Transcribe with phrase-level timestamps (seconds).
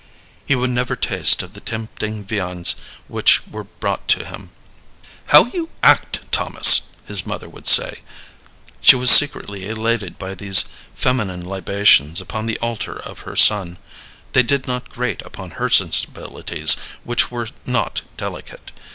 [0.47, 2.73] He would never taste of the tempting viands
[3.07, 4.49] which were brought to him.
[5.27, 7.99] "How you act, Thomas!" his mother would say.
[8.81, 13.77] She was secretly elated by these feminine libations upon the altar of her son.
[14.33, 18.71] They did not grate upon her sensibilities, which were not delicate.